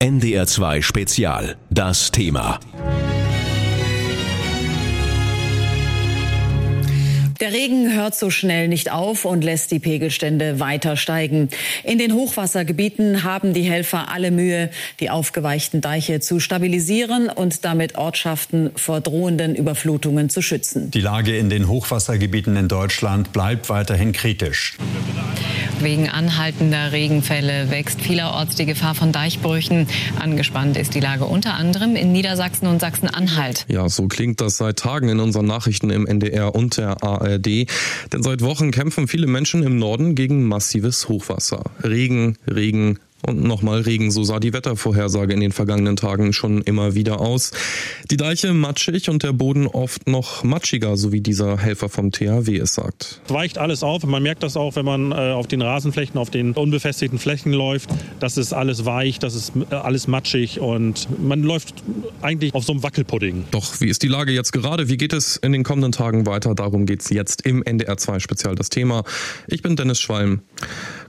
[0.00, 1.56] NDR2 Spezial.
[1.70, 2.60] Das Thema.
[7.40, 11.48] Der Regen hört so schnell nicht auf und lässt die Pegelstände weiter steigen.
[11.82, 17.98] In den Hochwassergebieten haben die Helfer alle Mühe, die aufgeweichten Deiche zu stabilisieren und damit
[17.98, 20.92] Ortschaften vor drohenden Überflutungen zu schützen.
[20.92, 24.76] Die Lage in den Hochwassergebieten in Deutschland bleibt weiterhin kritisch.
[25.80, 29.86] Wegen anhaltender Regenfälle wächst vielerorts die Gefahr von Deichbrüchen.
[30.18, 33.64] Angespannt ist die Lage unter anderem in Niedersachsen und Sachsen-Anhalt.
[33.68, 37.46] Ja, so klingt das seit Tagen in unseren Nachrichten im NDR und der ARD.
[38.12, 41.62] Denn seit Wochen kämpfen viele Menschen im Norden gegen massives Hochwasser.
[41.82, 46.94] Regen, Regen, und nochmal Regen, so sah die Wettervorhersage in den vergangenen Tagen schon immer
[46.94, 47.50] wieder aus.
[48.10, 52.56] Die Deiche matschig und der Boden oft noch matschiger, so wie dieser Helfer vom THW
[52.58, 53.20] es sagt.
[53.28, 54.04] Weicht alles auf.
[54.04, 57.90] Man merkt das auch, wenn man äh, auf den Rasenflächen, auf den unbefestigten Flächen läuft.
[58.20, 61.82] Das ist alles weich, das ist äh, alles matschig und man läuft
[62.22, 63.46] eigentlich auf so einem Wackelpudding.
[63.50, 64.88] Doch wie ist die Lage jetzt gerade?
[64.88, 66.54] Wie geht es in den kommenden Tagen weiter?
[66.54, 69.02] Darum geht es jetzt im NDR 2 Spezial das Thema.
[69.48, 70.42] Ich bin Dennis Schwalm.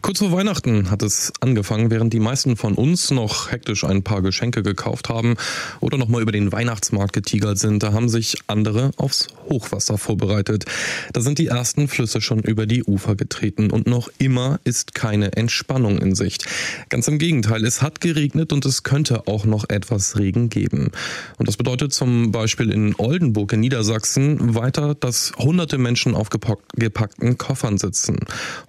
[0.01, 4.21] Kurz vor Weihnachten hat es angefangen, während die meisten von uns noch hektisch ein paar
[4.21, 5.35] Geschenke gekauft haben
[5.81, 10.63] oder noch mal über den Weihnachtsmarkt getigert sind, da haben sich andere aufs Hochwasser vorbereitet.
[11.11, 15.33] Da sind die ersten Flüsse schon über die Ufer getreten und noch immer ist keine
[15.33, 16.45] Entspannung in Sicht.
[16.87, 20.91] Ganz im Gegenteil, es hat geregnet und es könnte auch noch etwas Regen geben.
[21.37, 27.37] Und das bedeutet zum Beispiel in Oldenburg in Niedersachsen weiter, dass hunderte Menschen auf gepackten
[27.37, 28.19] Koffern sitzen.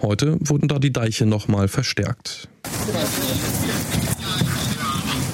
[0.02, 2.48] Heute wurden da die Deiche nochmal verstärkt.
[2.64, 3.69] 四百四十四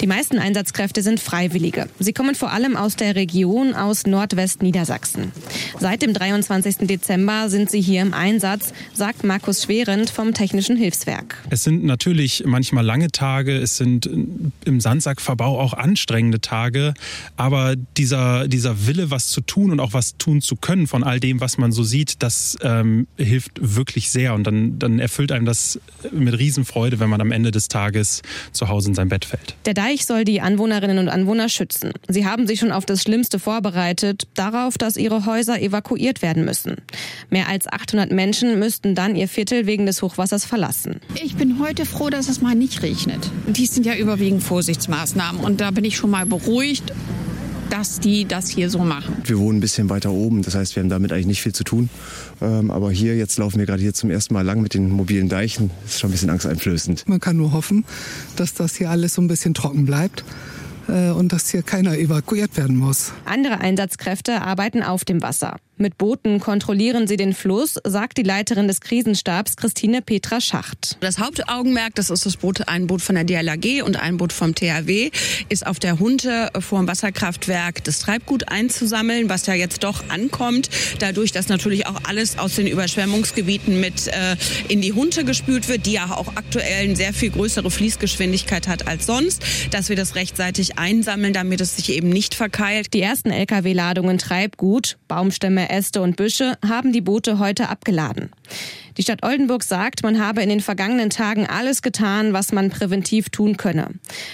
[0.07, 1.89] Die meisten Einsatzkräfte sind Freiwillige.
[1.99, 5.33] Sie kommen vor allem aus der Region aus Nordwestniedersachsen.
[5.81, 6.87] Seit dem 23.
[6.87, 11.35] Dezember sind sie hier im Einsatz, sagt Markus Schwerend vom Technischen Hilfswerk.
[11.49, 14.09] Es sind natürlich manchmal lange Tage, es sind
[14.63, 16.93] im Sandsackverbau auch anstrengende Tage,
[17.35, 21.19] aber dieser, dieser Wille, was zu tun und auch was tun zu können von all
[21.19, 25.45] dem, was man so sieht, das ähm, hilft wirklich sehr und dann, dann erfüllt einem
[25.45, 25.81] das
[26.13, 28.21] mit Riesenfreude, wenn man am Ende des Tages
[28.53, 29.57] zu Hause in sein Bett fällt.
[29.65, 31.91] Der Deich soll die Anwohnerinnen und Anwohner schützen.
[32.07, 36.77] Sie haben sich schon auf das Schlimmste vorbereitet, darauf, dass ihre Häuser evakuiert werden müssen.
[37.29, 40.99] Mehr als 800 Menschen müssten dann ihr Viertel wegen des Hochwassers verlassen.
[41.15, 43.29] Ich bin heute froh, dass es mal nicht regnet.
[43.47, 46.93] Dies sind ja überwiegend Vorsichtsmaßnahmen und da bin ich schon mal beruhigt
[47.69, 49.15] dass die das hier so machen.
[49.23, 51.63] Wir wohnen ein bisschen weiter oben, das heißt, wir haben damit eigentlich nicht viel zu
[51.63, 51.89] tun.
[52.41, 55.29] Ähm, aber hier, jetzt laufen wir gerade hier zum ersten Mal lang mit den mobilen
[55.29, 55.71] Deichen.
[55.83, 57.07] Das ist schon ein bisschen angsteinflößend.
[57.07, 57.85] Man kann nur hoffen,
[58.35, 60.23] dass das hier alles so ein bisschen trocken bleibt
[60.87, 63.11] äh, und dass hier keiner evakuiert werden muss.
[63.25, 65.57] Andere Einsatzkräfte arbeiten auf dem Wasser.
[65.79, 70.97] Mit Booten kontrollieren sie den Fluss, sagt die Leiterin des Krisenstabs Christine Petra Schacht.
[71.01, 74.55] Das Hauptaugenmerk, das ist das Boot, ein Boot von der DLAG und ein Boot vom
[74.55, 75.11] THW,
[75.49, 80.71] ist auf der Hunte vor dem Wasserkraftwerk das Treibgut einzusammeln, was ja jetzt doch ankommt.
[80.97, 84.35] Dadurch, dass natürlich auch alles aus den Überschwemmungsgebieten mit äh,
[84.69, 88.87] in die Hunte gespült wird, die ja auch aktuell eine sehr viel größere Fließgeschwindigkeit hat
[88.87, 92.95] als sonst, dass wir das rechtzeitig einsammeln, damit es sich eben nicht verkeilt.
[92.95, 98.31] Die ersten Lkw-Ladungen Treibgut, Baumstämme, Äste und Büsche haben die Boote heute abgeladen.
[98.97, 103.29] Die Stadt Oldenburg sagt, man habe in den vergangenen Tagen alles getan, was man präventiv
[103.29, 103.89] tun könne.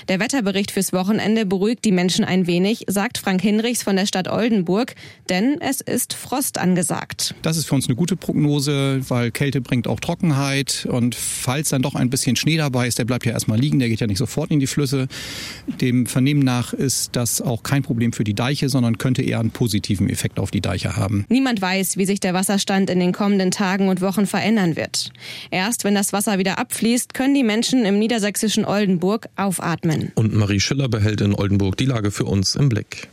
[0.07, 4.29] Der Wetterbericht fürs Wochenende beruhigt die Menschen ein wenig, sagt Frank Hinrichs von der Stadt
[4.29, 4.95] Oldenburg,
[5.27, 7.35] denn es ist Frost angesagt.
[7.41, 11.81] Das ist für uns eine gute Prognose, weil Kälte bringt auch Trockenheit und falls dann
[11.81, 14.17] doch ein bisschen Schnee dabei ist, der bleibt ja erstmal liegen, der geht ja nicht
[14.17, 15.09] sofort in die Flüsse.
[15.81, 19.51] Dem Vernehmen nach ist das auch kein Problem für die Deiche, sondern könnte eher einen
[19.51, 21.25] positiven Effekt auf die Deiche haben.
[21.27, 25.11] Niemand weiß, wie sich der Wasserstand in den kommenden Tagen und Wochen verändert verändern wird.
[25.51, 30.11] Erst wenn das Wasser wieder abfließt, können die Menschen im niedersächsischen Oldenburg aufatmen.
[30.15, 33.07] Und Marie Schiller behält in Oldenburg die Lage für uns im Blick.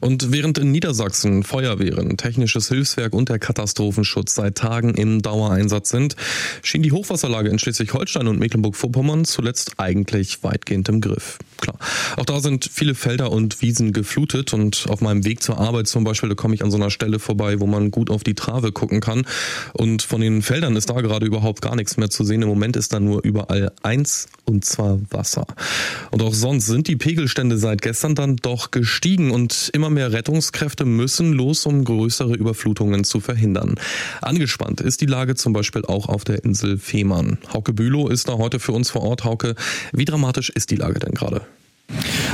[0.00, 6.16] Und während in Niedersachsen Feuerwehren, technisches Hilfswerk und der Katastrophenschutz seit Tagen im Dauereinsatz sind,
[6.62, 11.38] schien die Hochwasserlage in Schleswig-Holstein und Mecklenburg-Vorpommern zuletzt eigentlich weitgehend im Griff.
[11.60, 11.76] Klar,
[12.16, 16.04] auch da sind viele Felder und Wiesen geflutet und auf meinem Weg zur Arbeit zum
[16.04, 18.70] Beispiel, da komme ich an so einer Stelle vorbei, wo man gut auf die Trave
[18.70, 19.26] gucken kann.
[19.72, 22.42] Und von den Feldern ist da gerade überhaupt gar nichts mehr zu sehen.
[22.42, 25.46] Im Moment ist da nur überall eins und zwar Wasser.
[26.10, 30.84] Und auch sonst sind die Pegelstände seit gestern dann doch gestiegen und immer mehr Rettungskräfte
[30.84, 33.74] müssen los, um größere Überflutungen zu verhindern.
[34.20, 37.38] Angespannt ist die Lage zum Beispiel auch auf der Insel Fehmarn.
[37.52, 39.24] Hauke Bülow ist da heute für uns vor Ort.
[39.24, 39.54] Hauke,
[39.92, 41.42] wie dramatisch ist die Lage denn gerade?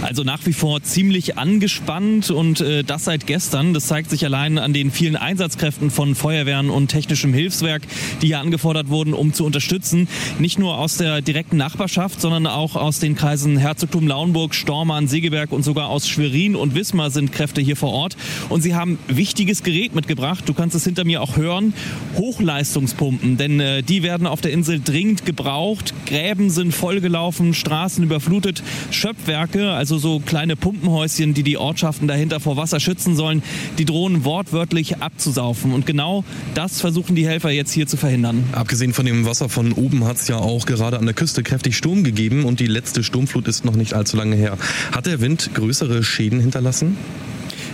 [0.04, 3.72] Also nach wie vor ziemlich angespannt und äh, das seit gestern.
[3.72, 7.82] Das zeigt sich allein an den vielen Einsatzkräften von Feuerwehren und technischem Hilfswerk,
[8.20, 10.06] die hier angefordert wurden, um zu unterstützen.
[10.38, 15.52] Nicht nur aus der direkten Nachbarschaft, sondern auch aus den Kreisen Herzogtum Lauenburg, Stormarn, Segeberg
[15.52, 18.18] und sogar aus Schwerin und Wismar sind Kräfte hier vor Ort.
[18.50, 20.44] Und sie haben wichtiges Gerät mitgebracht.
[20.46, 21.72] Du kannst es hinter mir auch hören.
[22.16, 25.94] Hochleistungspumpen, denn äh, die werden auf der Insel dringend gebraucht.
[26.04, 28.62] Gräben sind vollgelaufen, Straßen überflutet.
[28.90, 33.42] Schöpfwerke, also so kleine Pumpenhäuschen, die die Ortschaften dahinter vor Wasser schützen sollen,
[33.78, 35.72] die drohen wortwörtlich abzusaufen.
[35.72, 36.24] Und genau
[36.54, 38.44] das versuchen die Helfer jetzt hier zu verhindern.
[38.52, 41.76] Abgesehen von dem Wasser von oben hat es ja auch gerade an der Küste kräftig
[41.76, 44.56] Sturm gegeben und die letzte Sturmflut ist noch nicht allzu lange her.
[44.92, 46.96] Hat der Wind größere Schäden hinterlassen?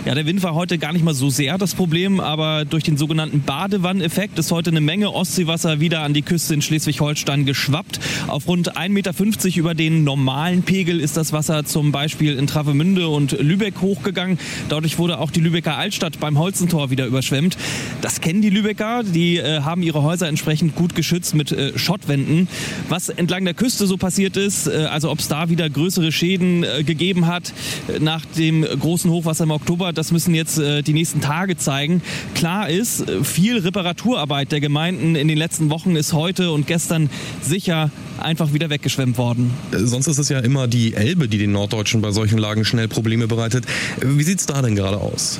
[0.03, 2.97] Ja, der Wind war heute gar nicht mal so sehr das Problem, aber durch den
[2.97, 7.99] sogenannten Badewanneffekt ist heute eine Menge Ostseewasser wieder an die Küste in Schleswig-Holstein geschwappt.
[8.25, 13.09] Auf rund 1,50 Meter über den normalen Pegel ist das Wasser zum Beispiel in Travemünde
[13.09, 14.39] und Lübeck hochgegangen.
[14.69, 17.55] Dadurch wurde auch die Lübecker Altstadt beim Holzentor wieder überschwemmt.
[18.01, 22.47] Das kennen die Lübecker, die äh, haben ihre Häuser entsprechend gut geschützt mit äh, Schottwänden.
[22.89, 26.63] Was entlang der Küste so passiert ist, äh, also ob es da wieder größere Schäden
[26.63, 27.53] äh, gegeben hat
[27.87, 32.01] äh, nach dem großen Hochwasser im Oktober, das müssen jetzt äh, die nächsten Tage zeigen.
[32.35, 37.09] Klar ist, äh, viel Reparaturarbeit der Gemeinden in den letzten Wochen ist heute und gestern
[37.41, 39.51] sicher einfach wieder weggeschwemmt worden.
[39.71, 42.87] Äh, sonst ist es ja immer die Elbe, die den Norddeutschen bei solchen Lagen schnell
[42.87, 43.65] Probleme bereitet.
[44.01, 45.39] Wie sieht es da denn gerade aus?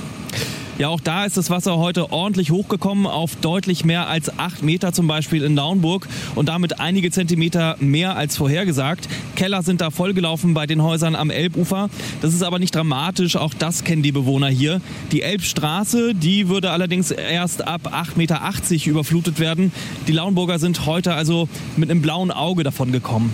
[0.78, 4.94] Ja, auch da ist das Wasser heute ordentlich hochgekommen auf deutlich mehr als acht Meter
[4.94, 9.08] zum Beispiel in Naunburg und damit einige Zentimeter mehr als vorhergesagt.
[9.36, 11.90] Keller sind da vollgelaufen bei den Häusern am Elbufer.
[12.22, 14.82] Das ist aber nicht dramatisch, auch das kennen die Bewohner hier.
[15.12, 19.72] Die Elbstraße, die würde allerdings erst ab 8,80 Meter überflutet werden.
[20.08, 21.48] Die Lauenburger sind heute also
[21.78, 23.32] mit einem blauen Auge davon gekommen.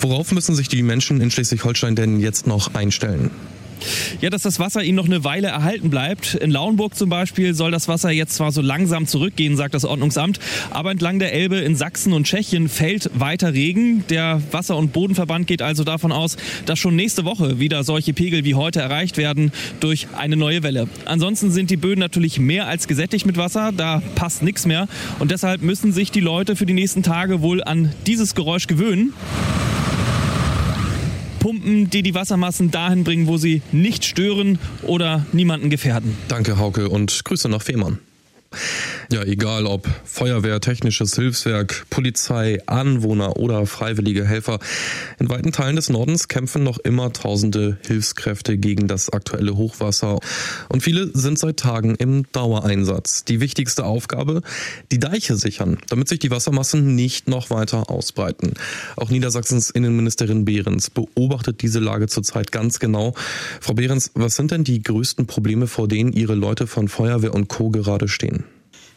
[0.00, 3.30] Worauf müssen sich die Menschen in Schleswig-Holstein denn jetzt noch einstellen?
[4.20, 6.34] Ja, dass das Wasser ihnen noch eine Weile erhalten bleibt.
[6.34, 10.38] In Lauenburg zum Beispiel soll das Wasser jetzt zwar so langsam zurückgehen, sagt das Ordnungsamt,
[10.70, 14.04] aber entlang der Elbe in Sachsen und Tschechien fällt weiter Regen.
[14.08, 16.36] Der Wasser- und Bodenverband geht also davon aus,
[16.66, 20.88] dass schon nächste Woche wieder solche Pegel wie heute erreicht werden durch eine neue Welle.
[21.04, 24.88] Ansonsten sind die Böden natürlich mehr als gesättigt mit Wasser, da passt nichts mehr
[25.18, 29.12] und deshalb müssen sich die Leute für die nächsten Tage wohl an dieses Geräusch gewöhnen.
[31.42, 36.16] Pumpen, die die Wassermassen dahin bringen, wo sie nicht stören oder niemanden gefährden.
[36.28, 37.98] Danke, Hauke, und Grüße nach Fehmarn.
[39.12, 44.58] Ja, egal ob Feuerwehr, technisches Hilfswerk, Polizei, Anwohner oder freiwillige Helfer.
[45.18, 50.18] In weiten Teilen des Nordens kämpfen noch immer tausende Hilfskräfte gegen das aktuelle Hochwasser.
[50.70, 53.26] Und viele sind seit Tagen im Dauereinsatz.
[53.26, 54.40] Die wichtigste Aufgabe,
[54.92, 58.54] die Deiche sichern, damit sich die Wassermassen nicht noch weiter ausbreiten.
[58.96, 63.12] Auch Niedersachsens Innenministerin Behrens beobachtet diese Lage zurzeit ganz genau.
[63.60, 67.48] Frau Behrens, was sind denn die größten Probleme, vor denen Ihre Leute von Feuerwehr und
[67.48, 67.68] Co.
[67.68, 68.44] gerade stehen?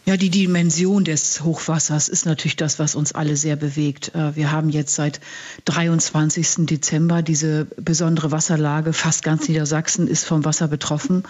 [0.08, 4.14] Ja, die Dimension des Hochwassers ist natürlich das, was uns alle sehr bewegt.
[4.14, 5.20] Äh, wir haben jetzt seit
[5.66, 6.68] 23.
[6.68, 8.94] Dezember diese besondere Wasserlage.
[8.94, 11.24] Fast ganz Niedersachsen ist vom Wasser betroffen.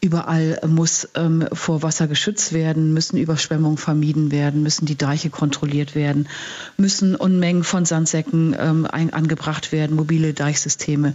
[0.00, 5.94] Überall muss ähm, vor Wasser geschützt werden, müssen Überschwemmungen vermieden werden, müssen die Deiche kontrolliert
[5.94, 6.26] werden,
[6.78, 11.14] müssen Unmengen von Sandsäcken ähm, ein, angebracht werden, mobile Deichsysteme.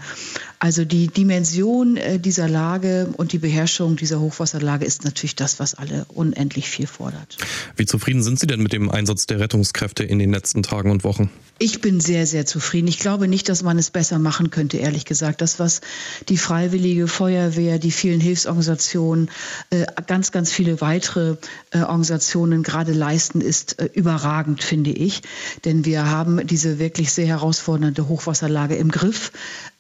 [0.60, 5.74] Also die Dimension äh, dieser Lage und die Beherrschung dieser Hochwasserlage ist natürlich das, was
[5.74, 7.38] alle unendlich viel fordert.
[7.78, 11.06] Wie zufrieden sind Sie denn mit dem Einsatz der Rettungskräfte in den letzten Tagen und
[11.06, 11.30] Wochen?
[11.58, 12.88] Ich bin sehr, sehr zufrieden.
[12.88, 15.42] Ich glaube nicht, dass man es besser machen könnte, ehrlich gesagt.
[15.42, 15.82] Das, was
[16.30, 19.30] die Freiwillige Feuerwehr, die vielen Hilfsorganisationen,
[19.70, 21.36] äh, ganz, ganz viele weitere
[21.72, 25.22] äh, Organisationen gerade leisten, ist äh, überragend, finde ich.
[25.66, 29.32] Denn wir haben diese wirklich sehr herausfordernde Hochwasserlage im Griff.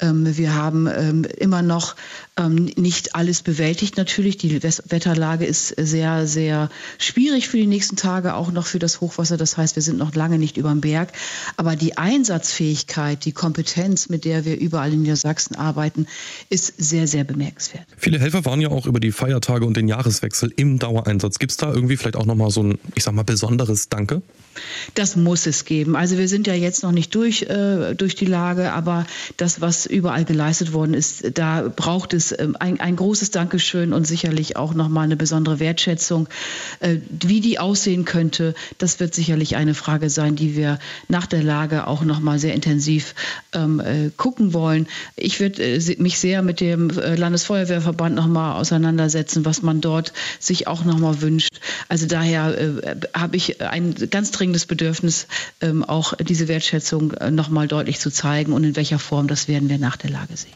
[0.02, 1.96] Ähm, wir haben ähm, immer noch
[2.38, 4.38] ähm, nicht alles bewältigt natürlich.
[4.38, 9.38] Die Wetterlage ist sehr, sehr schwierig für die nächsten Tage, auch noch für das Hochwasser.
[9.38, 11.12] Das heißt, wir sind noch lange nicht über dem Berg.
[11.58, 16.08] Aber die Einsatzfähigkeit, die Kompetenz, mit der wir überall in Niedersachsen arbeiten,
[16.50, 17.86] ist sehr, sehr bemerkenswert.
[17.98, 21.40] Viele Helfer waren ja auch über die Feiertage und den Jahreswechsel im Dauereinsatz.
[21.40, 24.22] Gibt es da irgendwie vielleicht auch nochmal so ein, ich sag mal, besonderes Danke?
[24.96, 25.96] Das muss es geben.
[25.96, 29.06] Also wir sind ja jetzt noch nicht durch, äh, durch die Lage, aber
[29.38, 34.06] das, was überall geleistet worden ist, da braucht es äh, ein, ein großes Dankeschön und
[34.06, 36.28] sicherlich auch nochmal eine besondere Wertschätzung.
[36.80, 41.44] Äh, wie die aussehen könnte, das wird sicherlich eine Frage sein, die wir nach der
[41.44, 43.16] Lage auch nochmal sehr intensiv
[43.54, 44.88] ähm, äh, gucken wollen.
[45.16, 50.68] Ich würde äh, mich sehr mit dem äh, Landesfeuerwehrverband nochmal auseinandersetzen, was man dort sich
[50.68, 51.60] auch nochmal wünscht.
[51.88, 52.56] Also daher
[53.14, 55.28] habe ich einen ganz dringenden dringendes Bedürfnis,
[55.62, 58.54] ähm, auch diese Wertschätzung äh, nochmal deutlich zu zeigen.
[58.54, 60.54] Und in welcher Form, das werden wir nach der Lage sehen.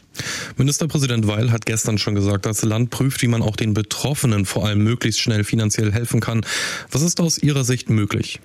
[0.56, 4.66] Ministerpräsident Weil hat gestern schon gesagt, das Land prüft, wie man auch den Betroffenen vor
[4.66, 6.44] allem möglichst schnell finanziell helfen kann.
[6.90, 8.40] Was ist aus Ihrer Sicht möglich?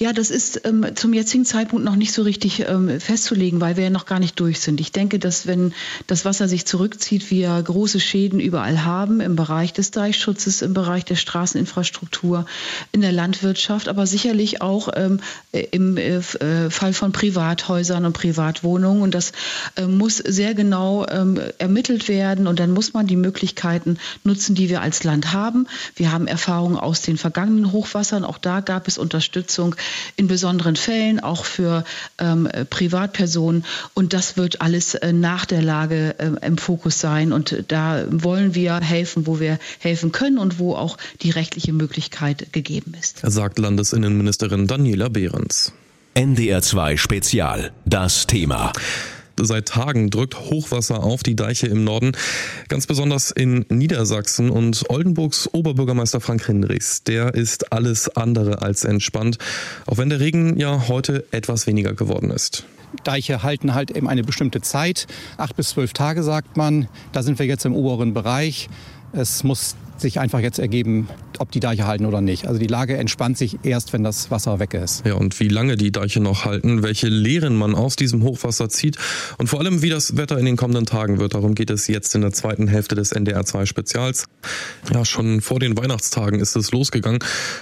[0.00, 3.84] Ja, das ist ähm, zum jetzigen Zeitpunkt noch nicht so richtig ähm, festzulegen, weil wir
[3.84, 4.80] ja noch gar nicht durch sind.
[4.80, 5.72] Ich denke, dass wenn
[6.06, 11.04] das Wasser sich zurückzieht, wir große Schäden überall haben, im Bereich des Deichschutzes, im Bereich
[11.04, 12.46] der Straßeninfrastruktur,
[12.92, 15.18] in der Landwirtschaft, aber sicherlich auch ähm,
[15.50, 19.02] im äh, äh Fall von Privathäusern und Privatwohnungen.
[19.02, 19.32] Und das
[19.74, 22.46] äh, muss sehr genau ähm, ermittelt werden.
[22.46, 25.66] Und dann muss man die Möglichkeiten nutzen, die wir als Land haben.
[25.96, 28.24] Wir haben Erfahrungen aus den vergangenen Hochwassern.
[28.24, 29.74] Auch da gab es Unterstützung
[30.16, 31.84] in besonderen Fällen, auch für
[32.18, 33.64] ähm, Privatpersonen.
[33.94, 37.32] Und das wird alles äh, nach der Lage äh, im Fokus sein.
[37.32, 42.52] Und da wollen wir helfen, wo wir helfen können und wo auch die rechtliche Möglichkeit
[42.52, 43.20] gegeben ist.
[43.22, 45.72] Sagt Landesinnenministerin Daniela Behrens.
[46.14, 47.72] NDR 2 Spezial.
[47.84, 48.72] Das Thema.
[49.40, 52.12] Seit Tagen drückt Hochwasser auf die Deiche im Norden,
[52.68, 54.50] ganz besonders in Niedersachsen.
[54.50, 59.38] Und Oldenburgs Oberbürgermeister Frank Hinrichs, der ist alles andere als entspannt,
[59.86, 62.64] auch wenn der Regen ja heute etwas weniger geworden ist.
[63.04, 66.88] Deiche halten halt eben eine bestimmte Zeit, acht bis zwölf Tage sagt man.
[67.12, 68.68] Da sind wir jetzt im oberen Bereich.
[69.12, 72.46] Es muss sich einfach jetzt ergeben, ob die Deiche halten oder nicht.
[72.46, 75.04] Also die Lage entspannt sich erst, wenn das Wasser weg ist.
[75.06, 78.96] Ja, und wie lange die Deiche noch halten, welche Lehren man aus diesem Hochwasser zieht
[79.38, 81.34] und vor allem, wie das Wetter in den kommenden Tagen wird.
[81.34, 84.26] Darum geht es jetzt in der zweiten Hälfte des NDR 2 Spezials.
[84.92, 87.20] Ja, schon vor den Weihnachtstagen ist es losgegangen.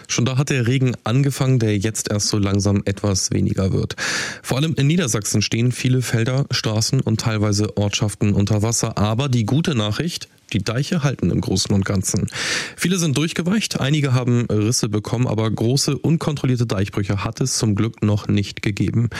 [0.09, 3.97] Schon da hat der Regen angefangen, der jetzt erst so langsam etwas weniger wird.
[4.42, 8.99] Vor allem in Niedersachsen stehen viele Felder, Straßen und teilweise Ortschaften unter Wasser.
[8.99, 12.29] Aber die gute Nachricht, die Deiche halten im Großen und Ganzen.
[12.76, 18.03] Viele sind durchgeweicht, einige haben Risse bekommen, aber große, unkontrollierte Deichbrüche hat es zum Glück
[18.03, 19.11] noch nicht gegeben.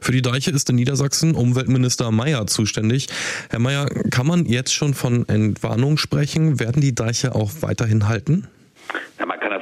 [0.00, 3.08] Für die Deiche ist in Niedersachsen Umweltminister Mayer zuständig.
[3.50, 6.60] Herr Mayer, kann man jetzt schon von Entwarnung sprechen?
[6.60, 8.48] Werden die Deiche auch weiterhin halten?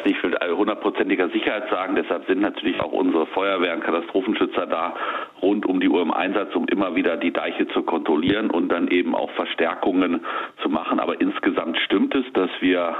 [0.00, 1.94] Das nicht mit hundertprozentiger Sicherheit sagen.
[1.94, 4.94] Deshalb sind natürlich auch unsere Feuerwehr und Katastrophenschützer da
[5.42, 8.88] rund um die Uhr im Einsatz, um immer wieder die Deiche zu kontrollieren und dann
[8.88, 10.24] eben auch Verstärkungen
[10.62, 11.00] zu machen.
[11.00, 12.96] Aber insgesamt stimmt es, dass wir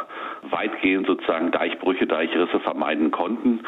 [0.51, 3.61] weitgehend sozusagen Deichbrüche, Deichrisse vermeiden konnten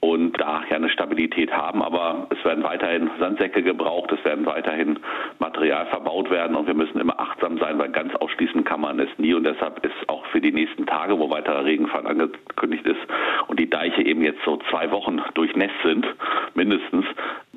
[0.00, 1.82] und da ja eine Stabilität haben.
[1.82, 4.98] Aber es werden weiterhin Sandsäcke gebraucht, es werden weiterhin
[5.38, 9.10] Material verbaut werden und wir müssen immer achtsam sein, weil ganz ausschließen kann man es
[9.18, 9.34] nie.
[9.34, 13.00] Und deshalb ist auch für die nächsten Tage, wo weiterer Regenfall angekündigt ist
[13.48, 16.06] und die Deiche eben jetzt so zwei Wochen durchnässt sind,
[16.54, 17.04] mindestens,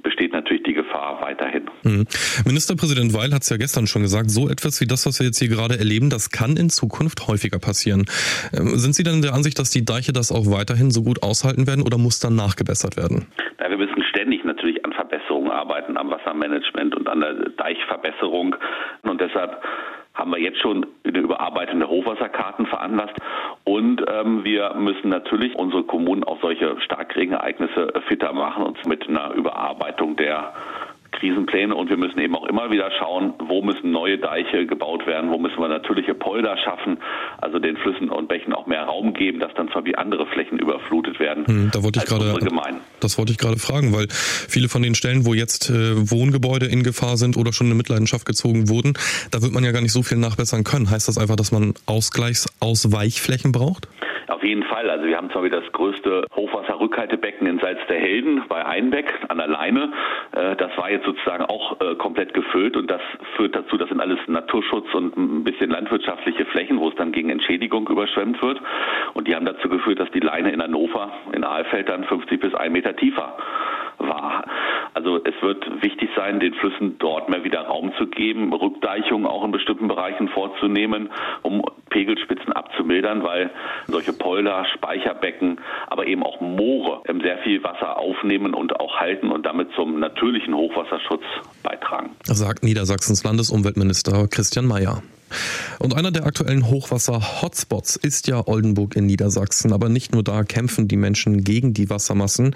[0.01, 1.70] besteht natürlich die Gefahr weiterhin.
[1.84, 2.05] Mhm.
[2.46, 5.39] Ministerpräsident Weil hat es ja gestern schon gesagt, so etwas wie das, was wir jetzt
[5.39, 8.05] hier gerade erleben, das kann in Zukunft häufiger passieren.
[8.53, 11.67] Ähm, sind Sie denn der Ansicht, dass die Deiche das auch weiterhin so gut aushalten
[11.67, 13.27] werden oder muss dann nachgebessert werden?
[13.60, 18.55] Ja, wir müssen ständig natürlich an Verbesserungen arbeiten, am Wassermanagement und an der Deichverbesserung.
[19.03, 19.62] Und deshalb
[20.13, 20.86] haben wir jetzt schon
[21.79, 23.15] der Hochwasserkarten veranlasst.
[23.63, 29.33] Und ähm, wir müssen natürlich unsere Kommunen auf solche Starkregenereignisse fitter machen und mit einer
[29.33, 30.53] Überarbeitung der
[31.11, 35.29] Krisenpläne und wir müssen eben auch immer wieder schauen, wo müssen neue Deiche gebaut werden,
[35.29, 36.97] wo müssen wir natürliche Polder schaffen,
[37.39, 40.57] also den Flüssen und Bächen auch mehr Raum geben, dass dann zwar wie andere Flächen
[40.57, 41.45] überflutet werden.
[41.45, 42.33] Hm, da wollte ich gerade,
[42.99, 46.83] das wollte ich gerade fragen, weil viele von den Stellen, wo jetzt äh, Wohngebäude in
[46.83, 48.93] Gefahr sind oder schon in Mitleidenschaft gezogen wurden,
[49.31, 50.89] da wird man ja gar nicht so viel nachbessern können.
[50.89, 53.87] Heißt das einfach, dass man Ausgleichsausweichflächen braucht?
[54.41, 54.89] Auf jeden Fall.
[54.89, 59.38] Also wir haben zwar wieder das größte Hochwasserrückhaltebecken in Salz der Helden bei Einbeck an
[59.38, 59.93] der Leine.
[60.31, 63.01] Äh, das war jetzt sozusagen auch äh, komplett gefüllt und das
[63.36, 67.29] führt dazu, das sind alles Naturschutz und ein bisschen landwirtschaftliche Flächen, wo es dann gegen
[67.29, 68.60] Entschädigung überschwemmt wird.
[69.13, 72.55] Und die haben dazu geführt, dass die Leine in Hannover, in Aalfeld dann 50 bis
[72.55, 73.38] 1 Meter tiefer
[74.08, 74.46] war.
[74.93, 79.43] Also es wird wichtig sein, den Flüssen dort mehr wieder Raum zu geben, Rückdeichungen auch
[79.43, 81.10] in bestimmten Bereichen vorzunehmen,
[81.43, 83.51] um Pegelspitzen abzumildern, weil
[83.88, 89.46] solche Polder, Speicherbecken, aber eben auch Moore sehr viel Wasser aufnehmen und auch halten und
[89.46, 91.24] damit zum natürlichen Hochwasserschutz
[91.63, 92.12] beitragen.
[92.24, 95.01] Sagt Niedersachsens Landesumweltminister Christian Mayer.
[95.79, 99.73] Und einer der aktuellen Hochwasser-Hotspots ist ja Oldenburg in Niedersachsen.
[99.73, 102.55] Aber nicht nur da kämpfen die Menschen gegen die Wassermassen.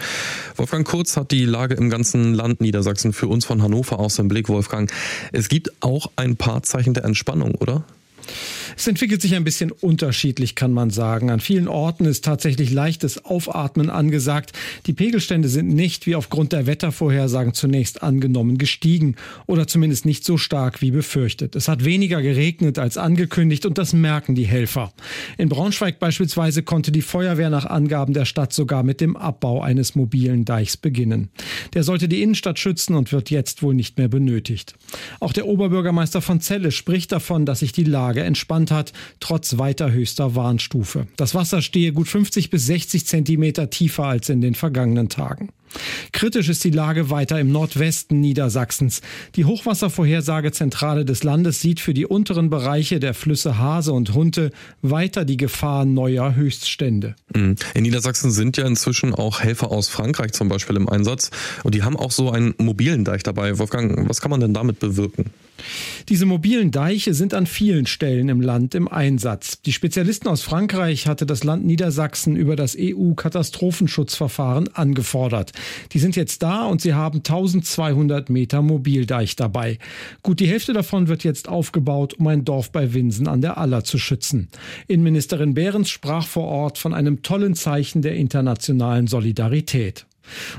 [0.55, 4.27] Wolfgang Kurz hat die Lage im ganzen Land Niedersachsen für uns von Hannover aus im
[4.27, 4.49] Blick.
[4.49, 4.91] Wolfgang,
[5.31, 7.83] es gibt auch ein paar Zeichen der Entspannung, oder?
[8.77, 11.29] Es entwickelt sich ein bisschen unterschiedlich, kann man sagen.
[11.29, 14.51] An vielen Orten ist tatsächlich leichtes Aufatmen angesagt.
[14.85, 19.15] Die Pegelstände sind nicht, wie aufgrund der Wettervorhersagen zunächst angenommen, gestiegen
[19.45, 21.55] oder zumindest nicht so stark wie befürchtet.
[21.55, 24.91] Es hat weniger geregnet als angekündigt und das merken die Helfer.
[25.37, 29.95] In Braunschweig beispielsweise konnte die Feuerwehr nach Angaben der Stadt sogar mit dem Abbau eines
[29.95, 31.29] mobilen Deichs beginnen.
[31.73, 34.75] Der sollte die Innenstadt schützen und wird jetzt wohl nicht mehr benötigt.
[35.19, 39.91] Auch der Oberbürgermeister von Celle spricht davon, dass sich die Lage entspannt hat, trotz weiter
[39.91, 41.07] höchster Warnstufe.
[41.17, 45.49] Das Wasser stehe gut 50 bis 60 Zentimeter tiefer als in den vergangenen Tagen.
[46.11, 49.01] Kritisch ist die Lage weiter im Nordwesten Niedersachsens.
[49.35, 55.25] Die Hochwasservorhersagezentrale des Landes sieht für die unteren Bereiche der Flüsse Hase und Hunte weiter
[55.25, 57.15] die Gefahr neuer Höchststände.
[57.33, 57.55] Mhm.
[57.73, 61.31] In Niedersachsen sind ja inzwischen auch Helfer aus Frankreich zum Beispiel im Einsatz
[61.63, 63.57] und die haben auch so einen mobilen Deich dabei.
[63.59, 65.31] Wolfgang, was kann man denn damit bewirken?
[66.09, 69.61] Diese mobilen Deiche sind an vielen Stellen im Land im Einsatz.
[69.61, 75.51] Die Spezialisten aus Frankreich hatte das Land Niedersachsen über das EU-Katastrophenschutzverfahren angefordert.
[75.91, 79.79] Die sind jetzt da und sie haben 1200 Meter Mobildeich dabei.
[80.23, 83.83] Gut die Hälfte davon wird jetzt aufgebaut, um ein Dorf bei Winsen an der Aller
[83.83, 84.49] zu schützen.
[84.87, 90.05] Innenministerin Behrens sprach vor Ort von einem tollen Zeichen der internationalen Solidarität.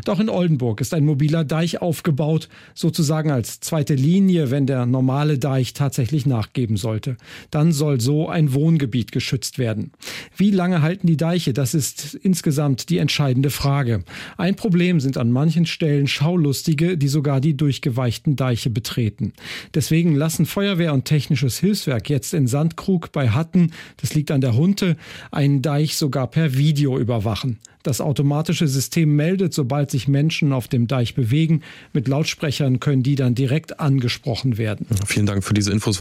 [0.08, 5.38] Auch in Oldenburg ist ein mobiler Deich aufgebaut, sozusagen als zweite Linie, wenn der normale
[5.38, 7.16] Deich tatsächlich nachgeben sollte.
[7.50, 9.92] Dann soll so ein Wohngebiet geschützt werden.
[10.37, 11.52] Wie lange halten die Deiche?
[11.52, 14.04] Das ist insgesamt die entscheidende Frage.
[14.37, 19.32] Ein Problem sind an manchen Stellen Schaulustige, die sogar die durchgeweichten Deiche betreten.
[19.75, 24.56] Deswegen lassen Feuerwehr und technisches Hilfswerk jetzt in Sandkrug bei Hatten, das liegt an der
[24.56, 24.96] Hunte,
[25.30, 27.58] einen Deich sogar per Video überwachen.
[27.87, 31.62] Das automatische System meldet, sobald sich Menschen auf dem Deich bewegen.
[31.93, 34.88] Mit Lautsprechern können die dann direkt angesprochen werden.
[35.07, 36.00] Vielen Dank für diese Infos.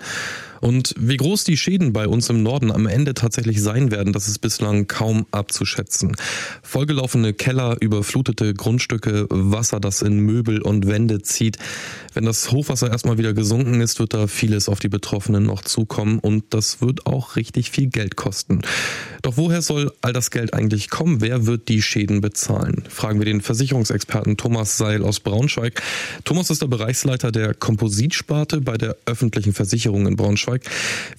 [0.62, 4.28] Und wie groß die Schäden bei uns im Norden am Ende tatsächlich sein werden, das
[4.28, 6.16] ist bislang kaum abzuschätzen.
[6.64, 11.58] Vollgelaufene Keller, überflutete Grundstücke, Wasser, das in Möbel und Wände zieht.
[12.14, 16.20] Wenn das Hochwasser erstmal wieder gesunken ist, wird da vieles auf die Betroffenen noch zukommen
[16.20, 18.62] und das wird auch richtig viel Geld kosten.
[19.22, 21.20] Doch woher soll all das Geld eigentlich kommen?
[21.20, 22.84] Wer wird die Schäden bezahlen?
[22.90, 25.82] Fragen wir den Versicherungsexperten Thomas Seil aus Braunschweig.
[26.24, 30.45] Thomas ist der Bereichsleiter der Kompositsparte bei der öffentlichen Versicherung in Braunschweig.
[30.46, 30.62] Braunschweig.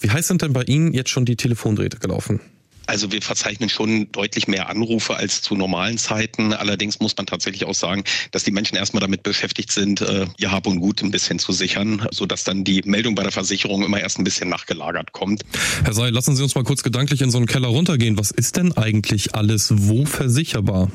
[0.01, 2.41] Wie heiß sind denn bei Ihnen jetzt schon die Telefondrähte gelaufen?
[2.89, 6.53] Also wir verzeichnen schon deutlich mehr Anrufe als zu normalen Zeiten.
[6.53, 10.53] Allerdings muss man tatsächlich auch sagen, dass die Menschen erstmal damit beschäftigt sind, äh, ihr
[10.53, 13.99] Hab und Gut ein bisschen zu sichern, sodass dann die Meldung bei der Versicherung immer
[13.99, 15.43] erst ein bisschen nachgelagert kommt.
[15.83, 18.19] Herr Seil, lassen Sie uns mal kurz gedanklich in so einen Keller runtergehen.
[18.19, 20.93] Was ist denn eigentlich alles wo versicherbar?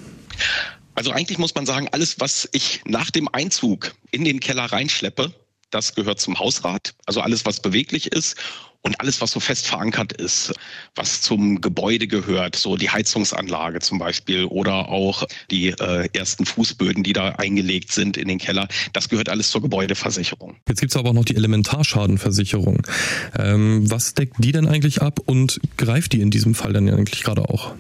[0.96, 5.34] Also eigentlich muss man sagen, alles, was ich nach dem Einzug in den Keller reinschleppe,
[5.72, 6.94] das gehört zum Hausrat.
[7.06, 8.38] Also alles, was beweglich ist
[8.82, 10.54] und alles, was so fest verankert ist,
[10.96, 17.04] was zum Gebäude gehört, so die Heizungsanlage zum Beispiel oder auch die äh, ersten Fußböden,
[17.04, 20.58] die da eingelegt sind in den Keller, das gehört alles zur Gebäudeversicherung.
[20.68, 22.82] Jetzt gibt es aber auch noch die Elementarschadenversicherung.
[23.38, 27.24] Ähm, was deckt die denn eigentlich ab und greift die in diesem Fall dann eigentlich
[27.24, 27.76] gerade auch?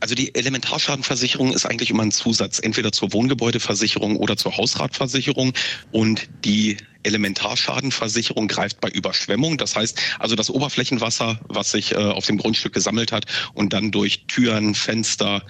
[0.00, 5.52] Also die Elementarschadenversicherung ist eigentlich immer ein Zusatz, entweder zur Wohngebäudeversicherung oder zur Hausratversicherung.
[5.90, 9.58] Und die Elementarschadenversicherung greift bei Überschwemmung.
[9.58, 13.90] Das heißt also das Oberflächenwasser, was sich äh, auf dem Grundstück gesammelt hat und dann
[13.90, 15.42] durch Türen, Fenster,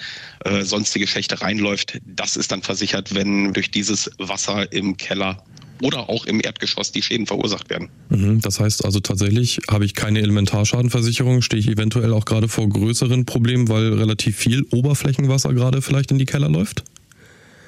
[0.45, 5.45] äh, sonstige Schächte reinläuft, das ist dann versichert, wenn durch dieses Wasser im Keller
[5.83, 7.91] oder auch im Erdgeschoss die Schäden verursacht werden.
[8.09, 12.69] Mhm, das heißt also tatsächlich, habe ich keine Elementarschadenversicherung, stehe ich eventuell auch gerade vor
[12.69, 16.85] größeren Problemen, weil relativ viel Oberflächenwasser gerade vielleicht in die Keller läuft?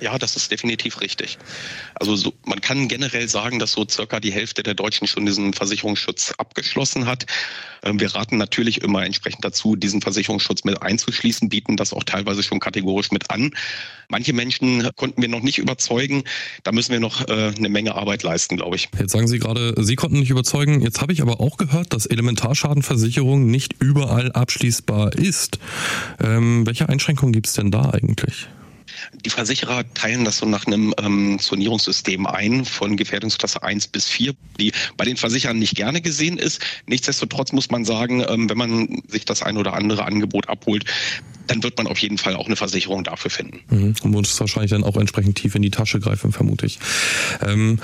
[0.04, 1.38] Ja, das ist definitiv richtig.
[1.94, 5.54] Also so, man kann generell sagen, dass so circa die Hälfte der Deutschen schon diesen
[5.54, 7.24] Versicherungsschutz abgeschlossen hat.
[7.82, 12.42] Ähm, wir raten natürlich immer entsprechend dazu, diesen Versicherungsschutz mit einzuschließen, bieten das auch teilweise
[12.42, 13.54] schon kategorisch mit an.
[14.10, 16.24] Manche Menschen konnten wir noch nicht überzeugen.
[16.64, 18.90] Da müssen wir noch äh, eine Menge Arbeit leisten, glaube ich.
[18.98, 20.82] Jetzt sagen Sie gerade, Sie konnten nicht überzeugen.
[20.82, 25.58] Jetzt habe ich aber auch gehört, dass Elementarschadenversicherung nicht überall abschließbar ist.
[26.22, 28.48] Ähm, welche Einschränkungen gibt es denn da eigentlich?
[29.12, 34.34] Die Versicherer teilen das so nach einem ähm, Zonierungssystem ein von Gefährdungsklasse 1 bis 4,
[34.58, 36.60] die bei den Versicherern nicht gerne gesehen ist.
[36.86, 40.84] Nichtsdestotrotz muss man sagen, ähm, wenn man sich das ein oder andere Angebot abholt,
[41.46, 43.60] dann wird man auf jeden Fall auch eine Versicherung dafür finden.
[43.68, 43.94] Mhm.
[44.02, 46.78] Und muss wahrscheinlich dann auch entsprechend tief in die Tasche greifen, vermute ich.
[47.42, 47.78] Ähm,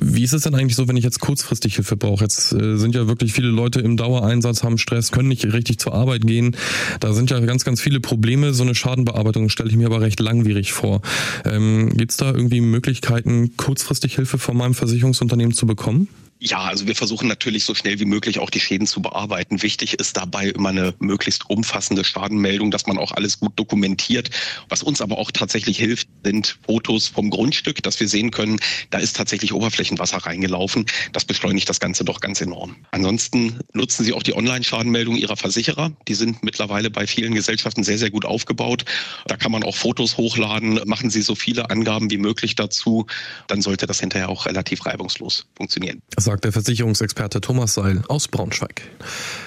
[0.00, 2.24] wie ist es denn eigentlich so, wenn ich jetzt kurzfristig Hilfe brauche?
[2.24, 5.94] Jetzt äh, sind ja wirklich viele Leute im Dauereinsatz, haben Stress, können nicht richtig zur
[5.94, 6.56] Arbeit gehen.
[7.00, 8.52] Da sind ja ganz, ganz viele Probleme.
[8.54, 11.00] So eine Schadenbearbeitung stelle ich mir aber recht langwierig vor.
[11.44, 16.08] Ähm, Gibt es da irgendwie Möglichkeiten, kurzfristig Hilfe von meinem Versicherungsunternehmen zu bekommen?
[16.38, 19.62] Ja, also wir versuchen natürlich so schnell wie möglich auch die Schäden zu bearbeiten.
[19.62, 24.28] Wichtig ist dabei immer eine möglichst umfassende Schadenmeldung, dass man auch alles gut dokumentiert.
[24.68, 28.58] Was uns aber auch tatsächlich hilft, sind Fotos vom Grundstück, dass wir sehen können,
[28.90, 30.84] da ist tatsächlich Oberflächenwasser reingelaufen.
[31.12, 32.76] Das beschleunigt das Ganze doch ganz enorm.
[32.90, 35.92] Ansonsten nutzen Sie auch die Online-Schadenmeldung Ihrer Versicherer.
[36.06, 38.84] Die sind mittlerweile bei vielen Gesellschaften sehr, sehr gut aufgebaut.
[39.26, 40.80] Da kann man auch Fotos hochladen.
[40.84, 43.06] Machen Sie so viele Angaben wie möglich dazu.
[43.46, 48.82] Dann sollte das hinterher auch relativ reibungslos funktionieren sagt der Versicherungsexperte Thomas Seil aus Braunschweig.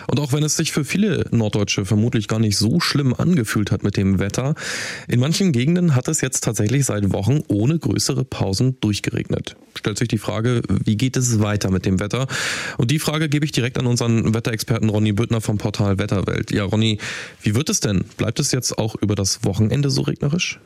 [0.07, 3.83] Und auch wenn es sich für viele Norddeutsche vermutlich gar nicht so schlimm angefühlt hat
[3.83, 4.55] mit dem Wetter,
[5.09, 9.57] in manchen Gegenden hat es jetzt tatsächlich seit Wochen ohne größere Pausen durchgeregnet.
[9.77, 12.27] Stellt sich die Frage, wie geht es weiter mit dem Wetter?
[12.77, 16.51] Und die Frage gebe ich direkt an unseren Wetterexperten Ronny Büttner vom Portal Wetterwelt.
[16.51, 16.97] Ja, Ronny,
[17.41, 18.05] wie wird es denn?
[18.15, 20.59] Bleibt es jetzt auch über das Wochenende so regnerisch?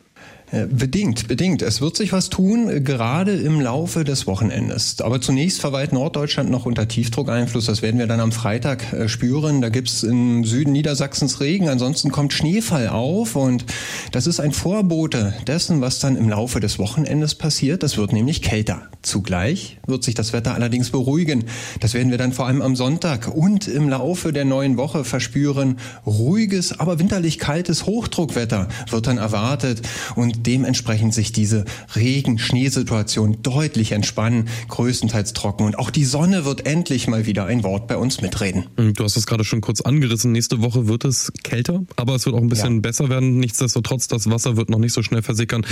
[0.53, 1.63] Äh, bedingt, bedingt.
[1.63, 5.01] Es wird sich was tun, äh, gerade im Laufe des Wochenendes.
[5.01, 7.65] Aber zunächst verweilt Norddeutschland noch unter Tiefdruckeinfluss.
[7.65, 9.63] Das werden wir dann am Freitag äh, spüren.
[9.63, 11.69] Da gibt's im Süden Niedersachsens Regen.
[11.69, 13.35] Ansonsten kommt Schneefall auf.
[13.35, 13.65] Und
[14.11, 17.81] das ist ein Vorbote dessen, was dann im Laufe des Wochenendes passiert.
[17.81, 18.83] Das wird nämlich kälter.
[19.01, 21.45] Zugleich wird sich das Wetter allerdings beruhigen.
[21.79, 25.79] Das werden wir dann vor allem am Sonntag und im Laufe der neuen Woche verspüren.
[26.05, 29.81] Ruhiges, aber winterlich kaltes Hochdruckwetter wird dann erwartet.
[30.15, 35.65] Und dementsprechend sich diese Regen-Schneesituation deutlich entspannen, größtenteils trocken.
[35.65, 38.65] Und auch die Sonne wird endlich mal wieder ein Wort bei uns mitreden.
[38.77, 40.31] Hm, du hast es gerade schon kurz angerissen.
[40.31, 42.81] Nächste Woche wird es kälter, aber es wird auch ein bisschen ja.
[42.81, 43.39] besser werden.
[43.39, 45.65] Nichtsdestotrotz, das Wasser wird noch nicht so schnell versickern.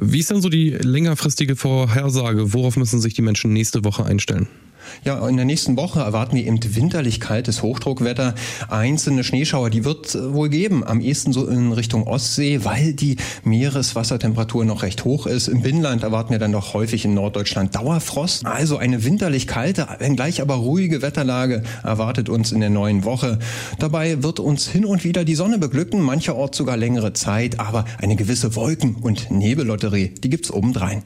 [0.00, 2.52] Wie ist denn so die längerfristige Vorhersage?
[2.52, 4.48] Worauf müssen sich die Menschen nächste Woche einstellen?
[5.04, 8.34] Ja, in der nächsten Woche erwarten wir eben winterlich kaltes Hochdruckwetter.
[8.68, 10.84] Einzelne Schneeschauer, die wird äh, wohl geben.
[10.84, 15.48] Am ehesten so in Richtung Ostsee, weil die Meereswassertemperatur noch recht hoch ist.
[15.48, 18.46] Im Binnenland erwarten wir dann doch häufig in Norddeutschland Dauerfrost.
[18.46, 23.38] Also eine winterlich kalte, wenngleich aber ruhige Wetterlage erwartet uns in der neuen Woche.
[23.78, 28.16] Dabei wird uns hin und wieder die Sonne beglücken, mancherorts sogar längere Zeit, aber eine
[28.16, 31.02] gewisse Wolken- und Nebellotterie, die gibt's obendrein.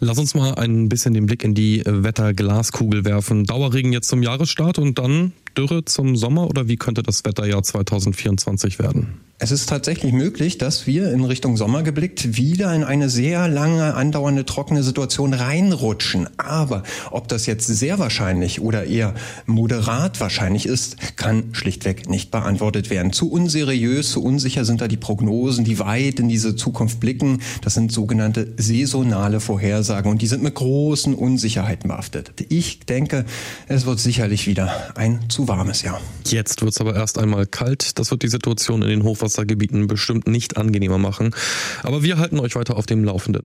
[0.00, 3.44] Lass uns mal ein bisschen den Blick in die Wetterglaskugel werfen.
[3.44, 8.78] Dauerregen jetzt zum Jahresstart und dann Dürre zum Sommer oder wie könnte das Wetterjahr 2024
[8.78, 9.20] werden?
[9.44, 13.92] Es ist tatsächlich möglich, dass wir in Richtung Sommer geblickt wieder in eine sehr lange
[13.92, 16.30] andauernde trockene Situation reinrutschen.
[16.38, 19.12] Aber ob das jetzt sehr wahrscheinlich oder eher
[19.44, 23.12] moderat wahrscheinlich ist, kann schlichtweg nicht beantwortet werden.
[23.12, 27.42] Zu unseriös, zu unsicher sind da die Prognosen, die weit in diese Zukunft blicken.
[27.60, 32.32] Das sind sogenannte saisonale Vorhersagen und die sind mit großen Unsicherheiten behaftet.
[32.48, 33.26] Ich denke,
[33.68, 36.00] es wird sicherlich wieder ein zu warmes Jahr.
[36.24, 37.98] Jetzt wird es aber erst einmal kalt.
[37.98, 39.04] Das wird die Situation in den
[39.34, 41.34] Hochwassergebieten bestimmt nicht angenehmer machen.
[41.82, 43.42] Aber wir halten euch weiter auf dem Laufenden.